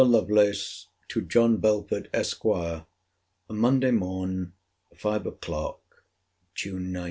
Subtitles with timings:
[0.03, 2.41] LOVELACE, TO JOHN BELFORD, ESQ.
[3.51, 4.53] MONDAY MORN.
[4.95, 6.03] FIVE O'CLOCK
[6.55, 6.97] (JUNE 19.)